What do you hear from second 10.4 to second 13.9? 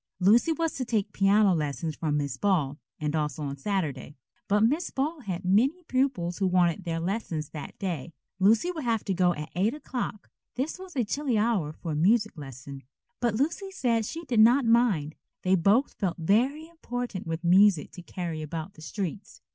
This was a chilly hour for a music lesson, but Lucy